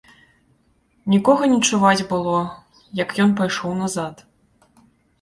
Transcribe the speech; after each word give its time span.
Нікога 1.15 1.43
не 1.53 1.59
чуваць 1.69 2.07
было, 2.15 2.35
як 3.03 3.09
ён 3.27 3.39
пайшоў 3.43 3.81
назад. 3.87 4.29